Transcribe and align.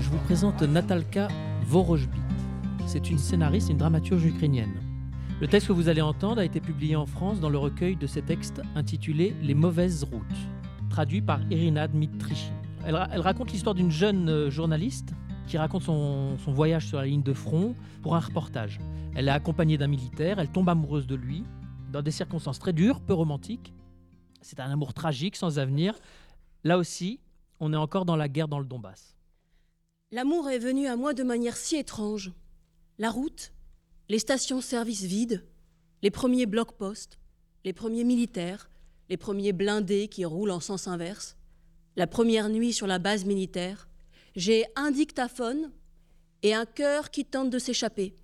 je 0.00 0.10
vous 0.10 0.18
présente 0.18 0.62
Natalka 0.62 1.28
Vorojbit. 1.64 2.20
C'est 2.86 3.10
une 3.10 3.18
scénariste 3.18 3.68
et 3.68 3.72
une 3.72 3.78
dramaturge 3.78 4.24
ukrainienne. 4.24 4.74
Le 5.40 5.48
texte 5.48 5.68
que 5.68 5.72
vous 5.72 5.88
allez 5.88 6.02
entendre 6.02 6.40
a 6.40 6.44
été 6.44 6.60
publié 6.60 6.96
en 6.96 7.06
France 7.06 7.40
dans 7.40 7.48
le 7.48 7.58
recueil 7.58 7.96
de 7.96 8.06
ses 8.06 8.22
textes 8.22 8.60
intitulé 8.74 9.34
Les 9.42 9.54
mauvaises 9.54 10.04
routes, 10.04 10.22
traduit 10.90 11.22
par 11.22 11.40
Irina 11.50 11.88
Dmitrichin. 11.88 12.52
Elle, 12.84 12.94
raconte 12.94 13.52
l'histoire 13.52 13.74
d'une 13.74 13.90
jeune 13.90 14.28
euh, 14.28 14.50
journaliste 14.50 15.14
qui 15.46 15.58
raconte 15.58 15.82
son 15.82 16.36
voyage 16.48 16.86
sur 16.86 16.98
la 16.98 17.06
ligne 17.06 17.22
de 17.22 17.32
front 17.32 17.74
pour 18.02 18.16
un 18.16 18.20
reportage. 18.20 18.80
Elle 19.14 19.28
est 19.28 19.32
accompagnée 19.32 19.78
d'un 19.78 19.86
militaire, 19.86 20.38
elle 20.38 20.48
tombe 20.48 20.68
amoureuse 20.68 21.06
de 21.06 21.14
lui, 21.14 21.44
dans 21.92 22.02
des 22.02 22.10
circonstances 22.10 22.58
très 22.58 22.72
dures, 22.72 23.00
peu 23.00 23.14
romantiques. 23.14 23.72
C'est 24.42 24.60
un 24.60 24.70
amour 24.70 24.92
tragique, 24.92 25.36
sans 25.36 25.58
avenir. 25.58 25.94
Là 26.64 26.76
aussi, 26.76 27.20
on 27.60 27.72
est 27.72 27.76
encore 27.76 28.04
dans 28.04 28.16
la 28.16 28.28
guerre 28.28 28.48
dans 28.48 28.58
le 28.58 28.66
Donbass. 28.66 29.15
L'amour 30.12 30.48
est 30.48 30.60
venu 30.60 30.86
à 30.86 30.94
moi 30.94 31.14
de 31.14 31.24
manière 31.24 31.56
si 31.56 31.74
étrange. 31.74 32.30
La 32.98 33.10
route, 33.10 33.50
les 34.08 34.20
stations-service 34.20 35.02
vides, 35.02 35.44
les 36.00 36.12
premiers 36.12 36.46
blocs-postes, 36.46 37.18
les 37.64 37.72
premiers 37.72 38.04
militaires, 38.04 38.70
les 39.08 39.16
premiers 39.16 39.52
blindés 39.52 40.06
qui 40.06 40.24
roulent 40.24 40.52
en 40.52 40.60
sens 40.60 40.86
inverse, 40.86 41.36
la 41.96 42.06
première 42.06 42.48
nuit 42.48 42.72
sur 42.72 42.86
la 42.86 43.00
base 43.00 43.24
militaire, 43.24 43.88
j'ai 44.36 44.64
un 44.76 44.92
dictaphone 44.92 45.72
et 46.44 46.54
un 46.54 46.66
cœur 46.66 47.10
qui 47.10 47.24
tente 47.24 47.50
de 47.50 47.58
s'échapper. 47.58 48.14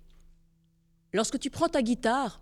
Lorsque 1.11 1.37
tu 1.37 1.49
prends 1.49 1.67
ta 1.67 1.81
guitare, 1.81 2.41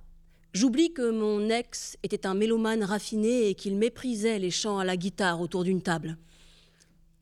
j'oublie 0.53 0.93
que 0.93 1.09
mon 1.09 1.49
ex 1.49 1.97
était 2.03 2.27
un 2.27 2.35
mélomane 2.35 2.83
raffiné 2.83 3.49
et 3.49 3.55
qu'il 3.55 3.75
méprisait 3.75 4.37
les 4.37 4.51
chants 4.51 4.77
à 4.77 4.85
la 4.85 4.97
guitare 4.97 5.41
autour 5.41 5.63
d'une 5.63 5.81
table. 5.81 6.19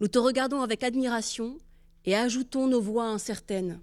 Nous 0.01 0.09
te 0.09 0.19
regardons 0.19 0.61
avec 0.61 0.83
admiration 0.83 1.57
et 2.05 2.15
ajoutons 2.15 2.67
nos 2.67 2.81
voix 2.81 3.05
incertaines. 3.05 3.79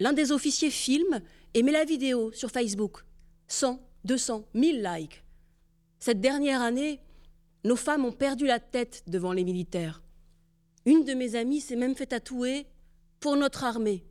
L'un 0.00 0.12
des 0.12 0.32
officiers 0.32 0.70
filme 0.70 1.20
et 1.54 1.62
met 1.62 1.72
la 1.72 1.84
vidéo 1.84 2.30
sur 2.32 2.50
Facebook. 2.50 3.04
100, 3.48 3.80
200, 4.04 4.44
1000 4.54 4.82
likes. 4.82 5.24
Cette 5.98 6.20
dernière 6.20 6.62
année, 6.62 7.00
nos 7.64 7.76
femmes 7.76 8.04
ont 8.04 8.12
perdu 8.12 8.46
la 8.46 8.60
tête 8.60 9.02
devant 9.06 9.32
les 9.32 9.44
militaires. 9.44 10.02
Une 10.86 11.04
de 11.04 11.14
mes 11.14 11.34
amies 11.34 11.60
s'est 11.60 11.76
même 11.76 11.96
fait 11.96 12.06
tatouer 12.06 12.66
pour 13.20 13.36
notre 13.36 13.64
armée. 13.64 14.04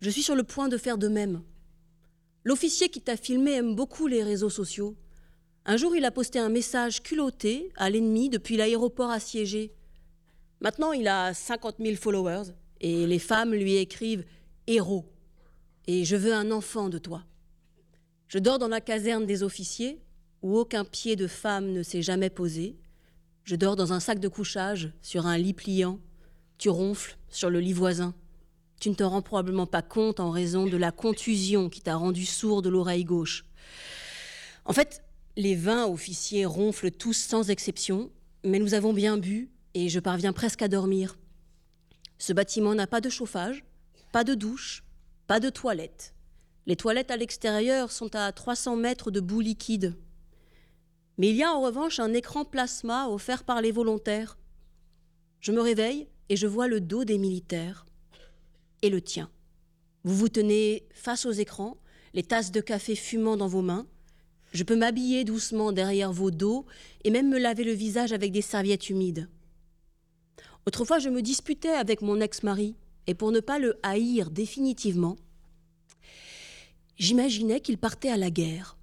Je 0.00 0.10
suis 0.10 0.22
sur 0.22 0.34
le 0.34 0.44
point 0.44 0.68
de 0.68 0.76
faire 0.76 0.98
de 0.98 1.08
même. 1.08 1.42
L'officier 2.44 2.88
qui 2.88 3.00
t'a 3.00 3.16
filmé 3.16 3.52
aime 3.52 3.74
beaucoup 3.74 4.06
les 4.06 4.22
réseaux 4.22 4.50
sociaux. 4.50 4.94
Un 5.64 5.76
jour, 5.76 5.96
il 5.96 6.04
a 6.04 6.10
posté 6.10 6.38
un 6.38 6.50
message 6.50 7.02
culotté 7.02 7.72
à 7.76 7.90
l'ennemi 7.90 8.28
depuis 8.28 8.56
l'aéroport 8.56 9.10
assiégé. 9.10 9.72
Maintenant, 10.60 10.92
il 10.92 11.08
a 11.08 11.34
50 11.34 11.76
000 11.80 11.96
followers 11.96 12.52
et 12.80 13.06
les 13.06 13.18
femmes 13.18 13.54
lui 13.54 13.76
écrivent 13.76 14.24
héros. 14.66 15.04
Et 15.86 16.04
je 16.04 16.16
veux 16.16 16.34
un 16.34 16.50
enfant 16.50 16.88
de 16.88 16.98
toi. 16.98 17.24
Je 18.28 18.38
dors 18.38 18.58
dans 18.58 18.68
la 18.68 18.80
caserne 18.80 19.26
des 19.26 19.42
officiers 19.42 20.00
où 20.42 20.56
aucun 20.56 20.84
pied 20.84 21.16
de 21.16 21.26
femme 21.26 21.72
ne 21.72 21.82
s'est 21.82 22.02
jamais 22.02 22.30
posé. 22.30 22.76
Je 23.44 23.56
dors 23.56 23.76
dans 23.76 23.92
un 23.92 24.00
sac 24.00 24.18
de 24.18 24.28
couchage 24.28 24.90
sur 25.00 25.26
un 25.26 25.38
lit 25.38 25.54
pliant. 25.54 26.00
Tu 26.58 26.68
ronfles 26.68 27.16
sur 27.28 27.50
le 27.50 27.60
lit 27.60 27.72
voisin. 27.72 28.14
Tu 28.80 28.90
ne 28.90 28.94
te 28.94 29.04
rends 29.04 29.22
probablement 29.22 29.66
pas 29.66 29.82
compte 29.82 30.20
en 30.20 30.30
raison 30.30 30.66
de 30.66 30.76
la 30.76 30.92
contusion 30.92 31.68
qui 31.70 31.80
t'a 31.80 31.96
rendu 31.96 32.26
sourd 32.26 32.62
de 32.62 32.68
l'oreille 32.68 33.04
gauche. 33.04 33.44
En 34.64 34.72
fait, 34.72 35.02
les 35.36 35.54
vingt 35.54 35.86
officiers 35.86 36.46
ronflent 36.46 36.90
tous 36.90 37.16
sans 37.16 37.50
exception, 37.50 38.10
mais 38.44 38.58
nous 38.58 38.74
avons 38.74 38.92
bien 38.92 39.16
bu 39.16 39.50
et 39.74 39.88
je 39.88 40.00
parviens 40.00 40.32
presque 40.32 40.62
à 40.62 40.68
dormir. 40.68 41.16
Ce 42.18 42.32
bâtiment 42.32 42.74
n'a 42.74 42.86
pas 42.86 43.00
de 43.00 43.10
chauffage, 43.10 43.64
pas 44.12 44.24
de 44.24 44.34
douche, 44.34 44.84
pas 45.26 45.40
de 45.40 45.50
toilette. 45.50 46.14
Les 46.66 46.76
toilettes 46.76 47.10
à 47.10 47.16
l'extérieur 47.16 47.92
sont 47.92 48.14
à 48.16 48.32
300 48.32 48.76
mètres 48.76 49.10
de 49.10 49.20
boue 49.20 49.40
liquide. 49.40 49.94
Mais 51.18 51.28
il 51.28 51.36
y 51.36 51.42
a 51.42 51.52
en 51.52 51.62
revanche 51.62 52.00
un 52.00 52.12
écran 52.12 52.44
plasma 52.44 53.08
offert 53.08 53.44
par 53.44 53.62
les 53.62 53.72
volontaires. 53.72 54.38
Je 55.40 55.52
me 55.52 55.60
réveille 55.60 56.08
et 56.28 56.36
je 56.36 56.46
vois 56.46 56.68
le 56.68 56.80
dos 56.80 57.04
des 57.04 57.18
militaires 57.18 57.86
et 58.82 58.90
le 58.90 59.00
tien. 59.00 59.30
Vous 60.04 60.14
vous 60.14 60.28
tenez 60.28 60.86
face 60.92 61.24
aux 61.24 61.32
écrans, 61.32 61.78
les 62.14 62.22
tasses 62.22 62.52
de 62.52 62.60
café 62.60 62.96
fumant 62.96 63.36
dans 63.36 63.48
vos 63.48 63.62
mains. 63.62 63.86
Je 64.52 64.64
peux 64.64 64.76
m'habiller 64.76 65.24
doucement 65.24 65.72
derrière 65.72 66.12
vos 66.12 66.30
dos 66.30 66.66
et 67.04 67.10
même 67.10 67.28
me 67.28 67.38
laver 67.38 67.64
le 67.64 67.72
visage 67.72 68.12
avec 68.12 68.32
des 68.32 68.42
serviettes 68.42 68.90
humides. 68.90 69.28
Autrefois, 70.66 70.98
je 70.98 71.08
me 71.08 71.22
disputais 71.22 71.70
avec 71.70 72.02
mon 72.02 72.20
ex-mari, 72.20 72.74
et 73.06 73.14
pour 73.14 73.30
ne 73.30 73.38
pas 73.38 73.60
le 73.60 73.78
haïr 73.84 74.30
définitivement, 74.30 75.16
j'imaginais 76.98 77.60
qu'il 77.60 77.78
partait 77.78 78.10
à 78.10 78.16
la 78.16 78.30
guerre. 78.30 78.76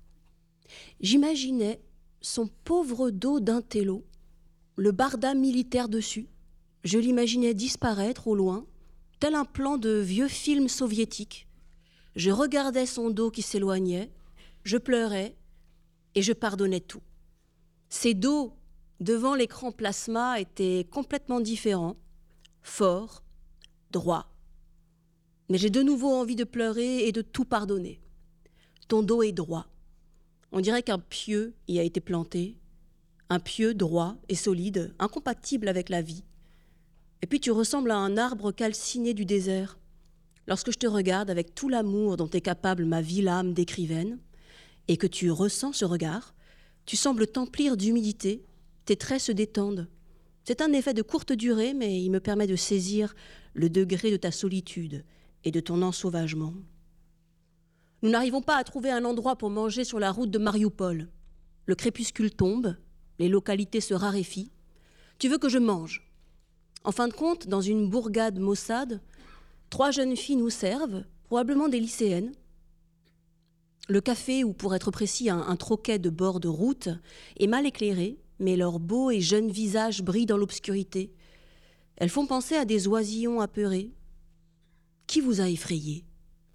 J'imaginais 1.02 1.82
son 2.22 2.48
pauvre 2.64 3.10
dos 3.10 3.42
d'un 3.42 3.62
le 4.78 4.92
barda 4.92 5.34
militaire 5.34 5.90
dessus. 5.90 6.28
Je 6.86 6.98
l'imaginais 6.98 7.54
disparaître 7.54 8.28
au 8.28 8.36
loin, 8.36 8.66
tel 9.20 9.36
un 9.36 9.46
plan 9.46 9.78
de 9.78 9.90
vieux 9.90 10.30
film 10.30 10.70
soviétique. 10.70 11.48
Je 12.16 12.32
regardais 12.32 12.86
son 12.86 13.10
dos 13.10 13.30
qui 13.30 13.42
s'éloignait, 13.42 14.10
je 14.64 14.78
pleurais 14.78 15.36
et 16.16 16.22
je 16.22 16.34
pardonnais 16.34 16.80
tout. 16.80 17.02
Ces 17.90 18.14
dos 18.14 18.54
devant 19.00 19.36
l'écran 19.36 19.72
plasma 19.72 20.40
était 20.40 20.88
complètement 20.90 21.40
différent, 21.40 21.98
fort, 22.62 23.24
droit. 23.92 24.30
Mais 25.50 25.58
j'ai 25.58 25.70
de 25.70 25.82
nouveau 25.82 26.14
envie 26.14 26.36
de 26.36 26.44
pleurer 26.44 27.08
et 27.08 27.12
de 27.12 27.22
tout 27.22 27.46
pardonner. 27.46 28.02
Ton 28.88 29.04
dos 29.04 29.24
est 29.24 29.32
droit. 29.32 29.68
On 30.52 30.62
dirait 30.62 30.84
qu'un 30.84 31.00
pieu 31.00 31.54
y 31.68 31.80
a 31.80 31.84
été 31.84 32.00
planté, 32.00 32.58
un 33.30 33.40
pieu 33.40 33.74
droit 33.74 34.16
et 34.30 34.36
solide, 34.36 34.94
incompatible 35.00 35.68
avec 35.68 35.90
la 35.90 36.02
vie. 36.02 36.24
Et 37.22 37.28
puis 37.28 37.40
tu 37.40 37.52
ressembles 37.52 37.92
à 37.92 37.98
un 37.98 38.18
arbre 38.18 38.52
calciné 38.52 39.14
du 39.14 39.26
désert. 39.26 39.80
Lorsque 40.48 40.72
je 40.72 40.78
te 40.78 40.88
regarde 40.88 41.30
avec 41.30 41.56
tout 41.56 41.70
l'amour 41.70 42.18
dont 42.18 42.30
est 42.30 42.42
capable 42.42 42.86
ma 42.86 43.02
ville 43.02 43.30
âme 43.30 43.54
d'écrivaine, 43.54 44.20
et 44.88 44.98
que 44.98 45.08
tu 45.08 45.32
ressens 45.32 45.74
ce 45.74 45.86
regard, 45.86 46.36
tu 46.86 46.98
sembles 46.98 47.28
t'emplir 47.28 47.78
d'humidité, 47.78 48.44
tes 48.86 48.96
traits 48.96 49.22
se 49.22 49.32
détendent. 49.32 49.88
C'est 50.44 50.62
un 50.62 50.74
effet 50.74 50.94
de 50.94 51.02
courte 51.02 51.32
durée, 51.32 51.74
mais 51.74 52.02
il 52.02 52.10
me 52.10 52.20
permet 52.20 52.48
de 52.48 52.56
saisir 52.56 53.16
le 53.54 53.70
degré 53.70 54.12
de 54.12 54.18
ta 54.18 54.32
solitude 54.32 55.06
et 55.44 55.52
de 55.52 55.60
ton 55.60 55.82
ensauvagement. 55.82 56.54
Nous 58.02 58.10
n'arrivons 58.10 58.42
pas 58.42 58.58
à 58.58 58.64
trouver 58.66 58.92
un 58.92 59.06
endroit 59.06 59.38
pour 59.38 59.50
manger 59.50 59.86
sur 59.86 60.00
la 60.00 60.12
route 60.12 60.32
de 60.32 60.38
Mariupol. 60.38 61.10
Le 61.66 61.76
crépuscule 61.76 62.32
tombe, 62.32 62.76
les 63.20 63.30
localités 63.30 63.80
se 63.80 63.94
raréfient. 63.94 64.52
Tu 65.20 65.30
veux 65.30 65.38
que 65.38 65.48
je 65.48 65.60
mange? 65.60 66.12
En 66.84 66.92
fin 66.92 67.08
de 67.08 67.14
compte, 67.14 67.48
dans 67.48 67.62
une 67.62 67.90
bourgade 67.90 68.40
maussade, 68.40 69.02
trois 69.70 69.92
jeunes 69.92 70.18
filles 70.18 70.36
nous 70.36 70.50
servent, 70.50 71.06
probablement 71.24 71.70
des 71.70 71.80
lycéennes. 71.80 72.34
Le 73.88 74.02
café, 74.02 74.44
ou 74.44 74.52
pour 74.52 74.76
être 74.76 74.92
précis, 74.92 75.30
un, 75.30 75.40
un 75.40 75.56
troquet 75.56 76.00
de 76.00 76.10
bord 76.10 76.42
de 76.42 76.50
route, 76.50 76.90
est 77.40 77.48
mal 77.48 77.66
éclairé, 77.66 78.18
mais 78.40 78.56
leurs 78.56 78.80
beaux 78.80 79.12
et 79.12 79.22
jeunes 79.22 79.52
visages 79.52 80.02
brillent 80.02 80.26
dans 80.26 80.38
l'obscurité. 80.38 81.12
Elles 81.96 82.10
font 82.10 82.26
penser 82.26 82.56
à 82.56 82.66
des 82.66 82.88
oisillons 82.88 83.40
apeurés. 83.40 83.92
Qui 85.08 85.22
vous 85.22 85.42
a 85.42 85.50
effrayé, 85.50 86.06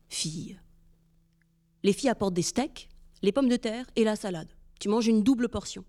fille? 0.09 0.59
Les 1.83 1.93
filles 1.93 2.09
apportent 2.09 2.35
des 2.35 2.43
steaks, 2.43 2.89
les 3.23 3.33
pommes 3.33 3.49
de 3.49 3.57
terre 3.57 3.87
et 3.95 4.05
la 4.05 4.17
salade. 4.17 4.49
Tu 4.81 4.89
manges 4.89 5.07
une 5.07 5.23
double 5.23 5.49
portion. 5.49 5.85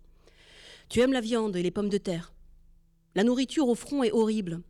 Tu 0.87 0.99
aimes 0.99 1.13
la 1.13 1.21
viande 1.21 1.55
et 1.55 1.63
les 1.63 1.71
pommes 1.71 1.89
de 1.89 1.97
terre. 1.97 2.33
La 3.15 3.23
nourriture 3.23 3.67
au 3.67 3.75
front 3.75 4.03
est 4.03 4.11
horrible. 4.11 4.61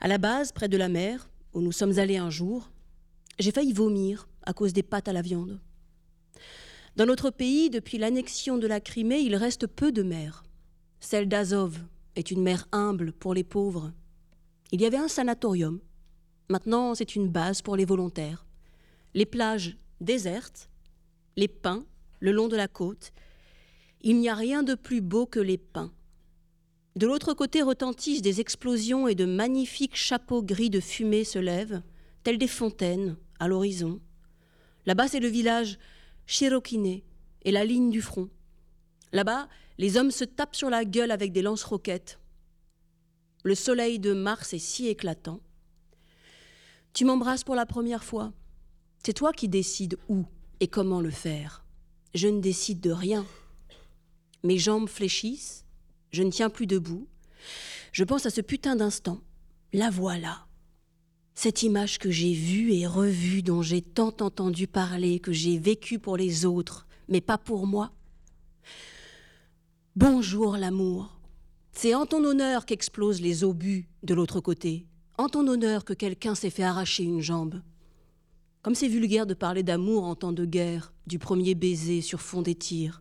À 0.00 0.08
la 0.08 0.18
base, 0.18 0.52
près 0.52 0.68
de 0.68 0.76
la 0.76 0.88
mer, 0.88 1.28
où 1.52 1.60
nous 1.60 1.72
sommes 1.72 1.98
allés 1.98 2.16
un 2.16 2.30
jour, 2.30 2.70
j'ai 3.38 3.52
failli 3.52 3.72
vomir 3.72 4.28
à 4.42 4.52
cause 4.52 4.72
des 4.72 4.82
pâtes 4.82 5.08
à 5.08 5.12
la 5.12 5.22
viande. 5.22 5.60
Dans 7.00 7.06
notre 7.06 7.30
pays, 7.30 7.70
depuis 7.70 7.96
l'annexion 7.96 8.58
de 8.58 8.66
la 8.66 8.78
Crimée, 8.78 9.20
il 9.20 9.34
reste 9.34 9.66
peu 9.66 9.90
de 9.90 10.02
mers. 10.02 10.44
Celle 11.00 11.30
d'Azov 11.30 11.78
est 12.14 12.30
une 12.30 12.42
mer 12.42 12.68
humble 12.72 13.14
pour 13.14 13.32
les 13.32 13.42
pauvres. 13.42 13.90
Il 14.70 14.82
y 14.82 14.84
avait 14.84 14.98
un 14.98 15.08
sanatorium. 15.08 15.80
Maintenant, 16.50 16.94
c'est 16.94 17.16
une 17.16 17.30
base 17.30 17.62
pour 17.62 17.74
les 17.74 17.86
volontaires. 17.86 18.44
Les 19.14 19.24
plages 19.24 19.78
désertes, 20.02 20.68
les 21.36 21.48
pins 21.48 21.86
le 22.18 22.32
long 22.32 22.48
de 22.48 22.56
la 22.56 22.68
côte. 22.68 23.12
Il 24.02 24.18
n'y 24.18 24.28
a 24.28 24.34
rien 24.34 24.62
de 24.62 24.74
plus 24.74 25.00
beau 25.00 25.24
que 25.24 25.40
les 25.40 25.56
pins. 25.56 25.94
De 26.96 27.06
l'autre 27.06 27.32
côté 27.32 27.62
retentissent 27.62 28.20
des 28.20 28.42
explosions 28.42 29.08
et 29.08 29.14
de 29.14 29.24
magnifiques 29.24 29.96
chapeaux 29.96 30.42
gris 30.42 30.68
de 30.68 30.80
fumée 30.80 31.24
se 31.24 31.38
lèvent, 31.38 31.80
tels 32.24 32.36
des 32.36 32.46
fontaines, 32.46 33.16
à 33.38 33.48
l'horizon. 33.48 34.02
Là-bas, 34.84 35.08
c'est 35.08 35.20
le 35.20 35.28
village 35.28 35.78
Chirokine 36.30 37.02
et 37.42 37.50
la 37.50 37.64
ligne 37.64 37.90
du 37.90 38.00
front. 38.00 38.30
Là-bas, 39.12 39.48
les 39.78 39.96
hommes 39.96 40.12
se 40.12 40.22
tapent 40.22 40.54
sur 40.54 40.70
la 40.70 40.84
gueule 40.84 41.10
avec 41.10 41.32
des 41.32 41.42
lance-roquettes. 41.42 42.20
Le 43.42 43.56
soleil 43.56 43.98
de 43.98 44.12
Mars 44.12 44.52
est 44.52 44.60
si 44.60 44.86
éclatant, 44.86 45.40
Tu 46.92 47.04
m'embrasses 47.04 47.42
pour 47.42 47.56
la 47.56 47.66
première 47.66 48.04
fois. 48.04 48.32
C'est 49.04 49.12
toi 49.12 49.32
qui 49.32 49.48
décides 49.48 49.98
où 50.08 50.24
et 50.60 50.68
comment 50.68 51.00
le 51.00 51.10
faire. 51.10 51.64
Je 52.14 52.28
ne 52.28 52.40
décide 52.40 52.80
de 52.80 52.92
rien. 52.92 53.26
Mes 54.44 54.58
jambes 54.58 54.88
fléchissent, 54.88 55.64
je 56.12 56.22
ne 56.22 56.30
tiens 56.30 56.48
plus 56.48 56.68
debout. 56.68 57.08
Je 57.90 58.04
pense 58.04 58.24
à 58.24 58.30
ce 58.30 58.40
putain 58.40 58.76
d'instant. 58.76 59.20
La 59.72 59.90
voilà. 59.90 60.46
Cette 61.34 61.62
image 61.62 61.98
que 61.98 62.10
j'ai 62.10 62.32
vue 62.32 62.72
et 62.72 62.86
revue, 62.86 63.42
dont 63.42 63.62
j'ai 63.62 63.82
tant 63.82 64.14
entendu 64.20 64.66
parler, 64.66 65.20
que 65.20 65.32
j'ai 65.32 65.58
vécue 65.58 65.98
pour 65.98 66.16
les 66.16 66.44
autres, 66.44 66.86
mais 67.08 67.20
pas 67.20 67.38
pour 67.38 67.66
moi. 67.66 67.92
Bonjour 69.96 70.56
l'amour. 70.56 71.18
C'est 71.72 71.94
en 71.94 72.04
ton 72.04 72.24
honneur 72.24 72.66
qu'explosent 72.66 73.20
les 73.20 73.44
obus 73.44 73.88
de 74.02 74.14
l'autre 74.14 74.40
côté. 74.40 74.86
En 75.18 75.28
ton 75.28 75.46
honneur 75.46 75.84
que 75.84 75.92
quelqu'un 75.92 76.34
s'est 76.34 76.50
fait 76.50 76.62
arracher 76.62 77.04
une 77.04 77.20
jambe. 77.20 77.62
Comme 78.62 78.74
c'est 78.74 78.88
vulgaire 78.88 79.26
de 79.26 79.34
parler 79.34 79.62
d'amour 79.62 80.04
en 80.04 80.14
temps 80.14 80.32
de 80.32 80.44
guerre, 80.44 80.92
du 81.06 81.18
premier 81.18 81.54
baiser 81.54 82.02
sur 82.02 82.20
fond 82.20 82.42
des 82.42 82.54
tirs. 82.54 83.00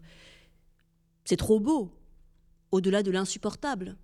C'est 1.25 1.37
trop 1.37 1.59
beau, 1.59 1.91
au-delà 2.71 3.03
de 3.03 3.11
l'insupportable. 3.11 3.97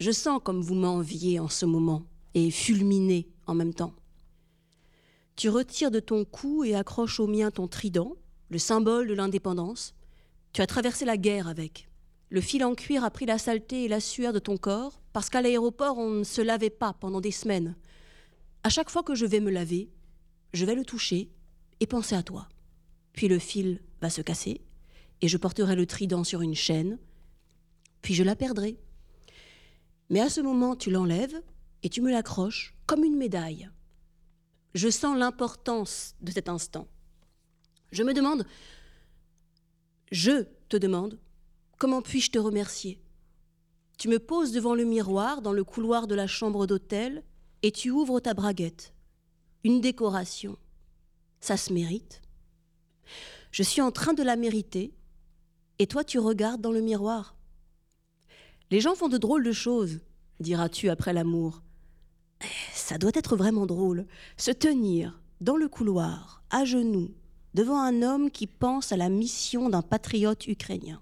Je 0.00 0.10
sens 0.10 0.40
comme 0.42 0.60
vous 0.60 0.74
m'enviez 0.74 1.38
en 1.38 1.48
ce 1.48 1.64
moment 1.64 2.02
et 2.34 2.50
fulminez 2.50 3.28
en 3.46 3.54
même 3.54 3.74
temps. 3.74 3.94
Tu 5.36 5.48
retires 5.48 5.90
de 5.90 6.00
ton 6.00 6.24
cou 6.24 6.64
et 6.64 6.74
accroches 6.74 7.20
au 7.20 7.26
mien 7.26 7.50
ton 7.50 7.68
trident, 7.68 8.16
le 8.50 8.58
symbole 8.58 9.08
de 9.08 9.14
l'indépendance. 9.14 9.94
Tu 10.52 10.60
as 10.60 10.66
traversé 10.66 11.04
la 11.04 11.16
guerre 11.16 11.48
avec. 11.48 11.88
Le 12.28 12.40
fil 12.40 12.64
en 12.64 12.74
cuir 12.74 13.04
a 13.04 13.10
pris 13.10 13.26
la 13.26 13.38
saleté 13.38 13.84
et 13.84 13.88
la 13.88 14.00
sueur 14.00 14.32
de 14.32 14.38
ton 14.38 14.56
corps, 14.56 15.00
parce 15.12 15.28
qu'à 15.28 15.42
l'aéroport, 15.42 15.98
on 15.98 16.10
ne 16.10 16.24
se 16.24 16.40
lavait 16.40 16.70
pas 16.70 16.92
pendant 16.92 17.20
des 17.20 17.30
semaines. 17.30 17.76
À 18.62 18.68
chaque 18.68 18.90
fois 18.90 19.02
que 19.02 19.14
je 19.14 19.26
vais 19.26 19.40
me 19.40 19.50
laver, 19.50 19.90
je 20.52 20.64
vais 20.64 20.74
le 20.74 20.84
toucher 20.84 21.30
et 21.80 21.86
penser 21.86 22.14
à 22.14 22.22
toi. 22.22 22.48
Puis 23.12 23.28
le 23.28 23.38
fil 23.38 23.80
va 24.00 24.10
se 24.10 24.22
casser, 24.22 24.60
et 25.20 25.28
je 25.28 25.36
porterai 25.36 25.76
le 25.76 25.86
trident 25.86 26.24
sur 26.24 26.42
une 26.42 26.54
chaîne, 26.54 26.98
puis 28.00 28.14
je 28.14 28.22
la 28.22 28.36
perdrai. 28.36 28.78
Mais 30.10 30.20
à 30.20 30.28
ce 30.28 30.40
moment, 30.40 30.76
tu 30.76 30.90
l'enlèves 30.90 31.40
et 31.82 31.88
tu 31.88 32.00
me 32.00 32.10
l'accroches 32.10 32.74
comme 32.86 33.04
une 33.04 33.16
médaille. 33.16 33.70
Je 34.74 34.88
sens 34.88 35.16
l'importance 35.16 36.14
de 36.20 36.30
cet 36.30 36.48
instant. 36.48 36.88
Je 37.90 38.02
me 38.02 38.14
demande, 38.14 38.46
je 40.10 40.44
te 40.68 40.76
demande, 40.76 41.18
comment 41.78 42.02
puis-je 42.02 42.30
te 42.30 42.38
remercier? 42.38 43.00
Tu 43.98 44.08
me 44.08 44.18
poses 44.18 44.52
devant 44.52 44.74
le 44.74 44.84
miroir 44.84 45.42
dans 45.42 45.52
le 45.52 45.64
couloir 45.64 46.06
de 46.06 46.14
la 46.14 46.26
chambre 46.26 46.66
d'hôtel 46.66 47.22
et 47.62 47.70
tu 47.70 47.90
ouvres 47.90 48.20
ta 48.20 48.34
braguette. 48.34 48.94
Une 49.64 49.80
décoration. 49.80 50.56
Ça 51.40 51.56
se 51.56 51.72
mérite. 51.72 52.22
Je 53.50 53.62
suis 53.62 53.82
en 53.82 53.90
train 53.90 54.14
de 54.14 54.22
la 54.22 54.36
mériter 54.36 54.94
et 55.78 55.86
toi 55.86 56.04
tu 56.04 56.18
regardes 56.18 56.60
dans 56.60 56.72
le 56.72 56.80
miroir. 56.80 57.36
Les 58.70 58.80
gens 58.80 58.94
font 58.94 59.08
de 59.08 59.18
drôles 59.18 59.44
de 59.44 59.52
choses, 59.52 60.00
diras-tu 60.40 60.88
après 60.88 61.12
l'amour. 61.12 61.62
Ça 62.74 62.98
doit 62.98 63.12
être 63.14 63.36
vraiment 63.36 63.66
drôle, 63.66 64.06
se 64.36 64.50
tenir 64.50 65.20
dans 65.40 65.56
le 65.56 65.68
couloir, 65.68 66.42
à 66.50 66.64
genoux, 66.64 67.10
devant 67.54 67.80
un 67.80 68.02
homme 68.02 68.30
qui 68.30 68.46
pense 68.46 68.92
à 68.92 68.96
la 68.96 69.08
mission 69.08 69.68
d'un 69.68 69.82
patriote 69.82 70.46
ukrainien. 70.46 71.00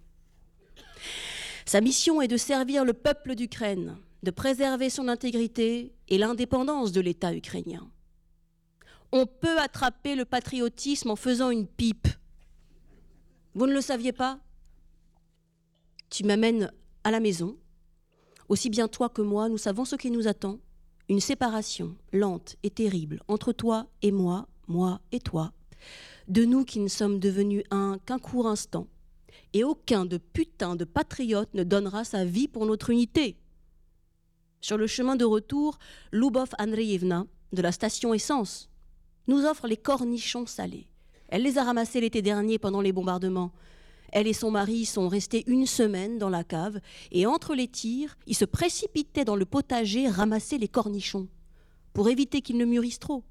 Sa 1.66 1.80
mission 1.80 2.20
est 2.20 2.28
de 2.28 2.36
servir 2.36 2.84
le 2.84 2.92
peuple 2.92 3.34
d'Ukraine, 3.34 3.96
de 4.22 4.30
préserver 4.30 4.90
son 4.90 5.08
intégrité 5.08 5.94
et 6.08 6.18
l'indépendance 6.18 6.92
de 6.92 7.00
l'État 7.00 7.34
ukrainien. 7.34 7.88
On 9.12 9.26
peut 9.26 9.58
attraper 9.58 10.14
le 10.14 10.24
patriotisme 10.24 11.10
en 11.10 11.16
faisant 11.16 11.50
une 11.50 11.66
pipe. 11.66 12.08
Vous 13.54 13.66
ne 13.66 13.72
le 13.72 13.80
saviez 13.80 14.12
pas? 14.12 14.38
Tu 16.10 16.24
m'amènes 16.24 16.72
à 17.04 17.10
la 17.10 17.20
maison. 17.20 17.56
Aussi 18.48 18.70
bien 18.70 18.88
toi 18.88 19.08
que 19.08 19.22
moi, 19.22 19.48
nous 19.48 19.58
savons 19.58 19.84
ce 19.84 19.96
qui 19.96 20.10
nous 20.10 20.28
attend. 20.28 20.58
Une 21.10 21.18
séparation 21.18 21.96
lente 22.12 22.54
et 22.62 22.70
terrible 22.70 23.20
entre 23.26 23.52
toi 23.52 23.88
et 24.00 24.12
moi, 24.12 24.46
moi 24.68 25.00
et 25.10 25.18
toi, 25.18 25.52
de 26.28 26.44
nous 26.44 26.64
qui 26.64 26.78
ne 26.78 26.86
sommes 26.86 27.18
devenus 27.18 27.64
un 27.72 27.98
qu'un 28.06 28.20
court 28.20 28.46
instant. 28.46 28.86
Et 29.52 29.64
aucun 29.64 30.06
de 30.06 30.18
putain 30.18 30.76
de 30.76 30.84
patriote 30.84 31.52
ne 31.52 31.64
donnera 31.64 32.04
sa 32.04 32.24
vie 32.24 32.46
pour 32.46 32.64
notre 32.64 32.90
unité. 32.90 33.36
Sur 34.60 34.78
le 34.78 34.86
chemin 34.86 35.16
de 35.16 35.24
retour, 35.24 35.80
Lubov 36.12 36.50
Andreevna, 36.60 37.26
de 37.52 37.60
la 37.60 37.72
station 37.72 38.14
Essence, 38.14 38.70
nous 39.26 39.44
offre 39.44 39.66
les 39.66 39.76
cornichons 39.76 40.46
salés. 40.46 40.86
Elle 41.26 41.42
les 41.42 41.58
a 41.58 41.64
ramassés 41.64 42.00
l'été 42.00 42.22
dernier 42.22 42.60
pendant 42.60 42.82
les 42.82 42.92
bombardements. 42.92 43.50
Elle 44.12 44.26
et 44.26 44.32
son 44.32 44.50
mari 44.50 44.84
sont 44.84 45.08
restés 45.08 45.44
une 45.46 45.66
semaine 45.66 46.18
dans 46.18 46.28
la 46.28 46.44
cave 46.44 46.80
et 47.12 47.26
entre 47.26 47.54
les 47.54 47.68
tirs, 47.68 48.16
ils 48.26 48.36
se 48.36 48.44
précipitaient 48.44 49.24
dans 49.24 49.36
le 49.36 49.44
potager 49.44 50.08
ramasser 50.08 50.58
les 50.58 50.68
cornichons 50.68 51.28
pour 51.92 52.08
éviter 52.08 52.40
qu'ils 52.40 52.58
ne 52.58 52.64
mûrissent 52.64 52.98
trop. 52.98 53.24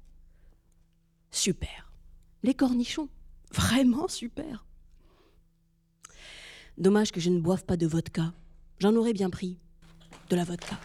Super. 1.30 1.92
Les 2.42 2.54
cornichons. 2.54 3.08
Vraiment 3.52 4.08
super. 4.08 4.64
Dommage 6.78 7.12
que 7.12 7.20
je 7.20 7.30
ne 7.30 7.40
boive 7.40 7.64
pas 7.64 7.76
de 7.76 7.86
vodka. 7.86 8.32
J'en 8.78 8.94
aurais 8.96 9.12
bien 9.12 9.28
pris. 9.28 9.58
De 10.30 10.36
la 10.36 10.44
vodka. 10.44 10.78